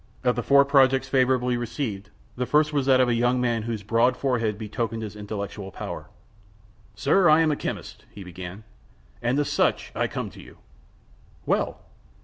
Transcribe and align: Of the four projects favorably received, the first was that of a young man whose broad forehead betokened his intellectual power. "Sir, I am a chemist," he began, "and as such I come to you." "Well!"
Of 0.23 0.35
the 0.35 0.41
four 0.41 0.65
projects 0.65 1.07
favorably 1.07 1.57
received, 1.57 2.09
the 2.35 2.47
first 2.47 2.73
was 2.73 2.87
that 2.87 2.99
of 2.99 3.07
a 3.07 3.13
young 3.13 3.39
man 3.39 3.61
whose 3.61 3.83
broad 3.83 4.17
forehead 4.17 4.57
betokened 4.57 5.03
his 5.03 5.15
intellectual 5.15 5.71
power. 5.71 6.09
"Sir, 6.95 7.29
I 7.29 7.41
am 7.41 7.51
a 7.51 7.55
chemist," 7.55 8.05
he 8.09 8.23
began, 8.23 8.63
"and 9.21 9.37
as 9.37 9.47
such 9.49 9.91
I 9.93 10.07
come 10.07 10.31
to 10.31 10.41
you." 10.41 10.57
"Well!" 11.45 11.81